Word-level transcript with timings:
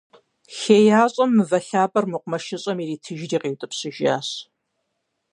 ХеящӀэм 0.57 1.31
мывэ 1.37 1.59
лъапӀэр 1.67 2.05
мэкъумэшыщӀэм 2.11 2.77
иритыжри 2.83 3.37
къиутӀыпщыжащ. 3.41 4.27